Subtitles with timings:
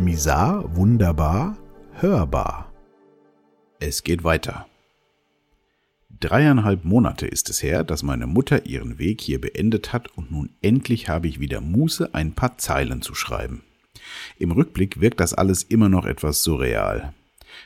[0.00, 1.58] Misar, wunderbar,
[1.92, 2.72] hörbar.
[3.80, 4.66] Es geht weiter.
[6.18, 10.48] Dreieinhalb Monate ist es her, dass meine Mutter ihren Weg hier beendet hat und nun
[10.62, 13.62] endlich habe ich wieder Muße, ein paar Zeilen zu schreiben.
[14.38, 17.12] Im Rückblick wirkt das alles immer noch etwas surreal.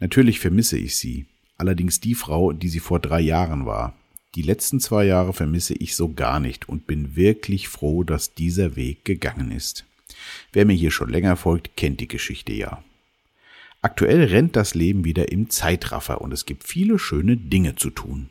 [0.00, 1.26] Natürlich vermisse ich sie,
[1.58, 3.94] allerdings die Frau, die sie vor drei Jahren war.
[4.34, 8.74] Die letzten zwei Jahre vermisse ich so gar nicht und bin wirklich froh, dass dieser
[8.74, 9.86] Weg gegangen ist.
[10.52, 12.82] Wer mir hier schon länger folgt, kennt die Geschichte ja.
[13.82, 18.30] Aktuell rennt das Leben wieder im Zeitraffer und es gibt viele schöne Dinge zu tun.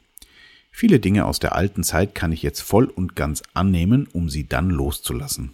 [0.71, 4.45] Viele Dinge aus der alten Zeit kann ich jetzt voll und ganz annehmen, um sie
[4.45, 5.51] dann loszulassen.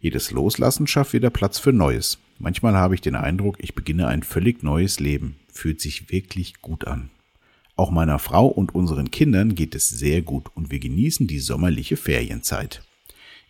[0.00, 2.18] Jedes Loslassen schafft wieder Platz für Neues.
[2.38, 5.36] Manchmal habe ich den Eindruck, ich beginne ein völlig neues Leben.
[5.50, 7.08] Fühlt sich wirklich gut an.
[7.76, 11.96] Auch meiner Frau und unseren Kindern geht es sehr gut und wir genießen die sommerliche
[11.96, 12.82] Ferienzeit.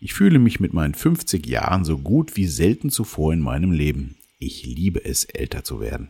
[0.05, 4.17] Ich fühle mich mit meinen 50 Jahren so gut wie selten zuvor in meinem Leben.
[4.37, 6.09] Ich liebe es, älter zu werden.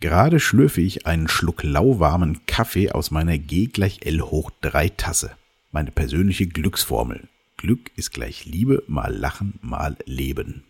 [0.00, 5.32] Gerade schlürfe ich einen Schluck lauwarmen Kaffee aus meiner G gleich L hoch 3 Tasse.
[5.70, 7.28] Meine persönliche Glücksformel.
[7.58, 10.64] Glück ist gleich Liebe mal Lachen mal Leben.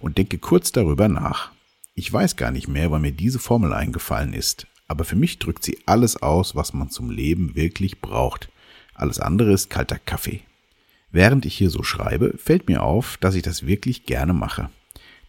[0.00, 1.50] Und denke kurz darüber nach.
[1.94, 5.64] Ich weiß gar nicht mehr, wann mir diese Formel eingefallen ist, aber für mich drückt
[5.64, 8.50] sie alles aus, was man zum Leben wirklich braucht.
[8.92, 10.42] Alles andere ist kalter Kaffee.
[11.14, 14.68] Während ich hier so schreibe, fällt mir auf, dass ich das wirklich gerne mache.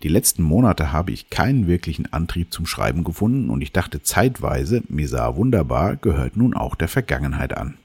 [0.02, 4.82] Die letzten Monate habe ich keinen wirklichen Antrieb zum Schreiben gefunden und ich dachte zeitweise,
[4.90, 7.78] Misar wunderbar gehört nun auch der Vergangenheit an.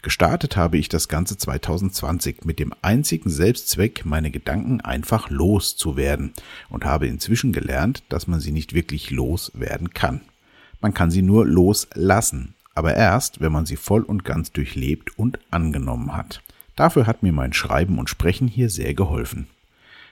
[0.00, 6.32] Gestartet habe ich das Ganze 2020 mit dem einzigen Selbstzweck, meine Gedanken einfach loszuwerden
[6.70, 10.22] und habe inzwischen gelernt, dass man sie nicht wirklich loswerden kann.
[10.80, 15.38] Man kann sie nur loslassen, aber erst, wenn man sie voll und ganz durchlebt und
[15.50, 16.40] angenommen hat.
[16.76, 19.48] Dafür hat mir mein Schreiben und Sprechen hier sehr geholfen.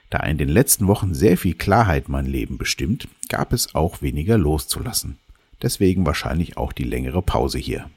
[0.09, 4.37] Da in den letzten Wochen sehr viel Klarheit mein Leben bestimmt, gab es auch weniger
[4.37, 5.17] loszulassen.
[5.61, 7.89] Deswegen wahrscheinlich auch die längere Pause hier.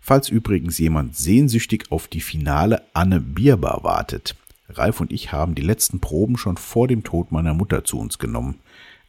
[0.00, 4.36] Falls übrigens jemand sehnsüchtig auf die finale Anne Bierbar wartet.
[4.68, 8.18] Ralf und ich haben die letzten Proben schon vor dem Tod meiner Mutter zu uns
[8.18, 8.58] genommen.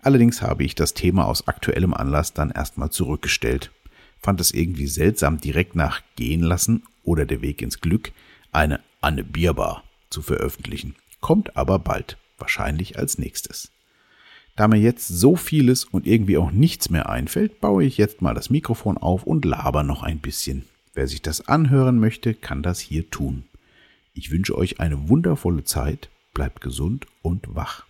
[0.01, 3.71] Allerdings habe ich das Thema aus aktuellem Anlass dann erstmal zurückgestellt.
[4.21, 8.11] Fand es irgendwie seltsam, direkt nach Gehen lassen oder der Weg ins Glück
[8.55, 10.95] eine Anne Bierbar zu veröffentlichen.
[11.21, 13.71] Kommt aber bald, wahrscheinlich als nächstes.
[14.55, 18.33] Da mir jetzt so vieles und irgendwie auch nichts mehr einfällt, baue ich jetzt mal
[18.33, 20.65] das Mikrofon auf und laber noch ein bisschen.
[20.95, 23.43] Wer sich das anhören möchte, kann das hier tun.
[24.15, 27.85] Ich wünsche euch eine wundervolle Zeit, bleibt gesund und wach.